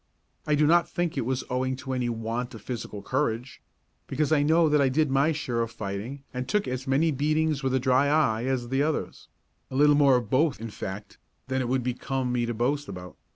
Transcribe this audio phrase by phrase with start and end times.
[0.47, 3.61] I do not think it was owing to any want of physical courage;
[4.07, 7.61] because I know that I did my share of fighting and took as many beatings
[7.61, 9.27] with a dry eye as the others;
[9.69, 11.19] a little more of both, in fact,
[11.49, 13.15] than it would become me to boast about.